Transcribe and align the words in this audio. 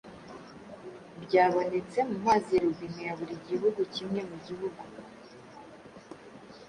byabonetse 1.23 1.99
mu 2.09 2.17
mazi 2.25 2.49
ya 2.53 2.63
robine 2.67 3.01
ya 3.07 3.13
buri 3.19 3.35
gihugu 3.47 3.79
kimwe 3.93 4.19
mu 4.29 4.37
gihugu. 4.45 4.81